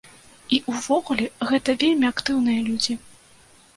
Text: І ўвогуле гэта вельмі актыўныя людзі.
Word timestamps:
І 0.55 0.57
ўвогуле 0.75 1.27
гэта 1.51 1.69
вельмі 1.85 2.05
актыўныя 2.13 2.67
людзі. 2.71 2.93